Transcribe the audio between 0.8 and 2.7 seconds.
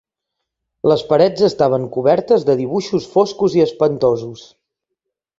Les parets estaven cobertes de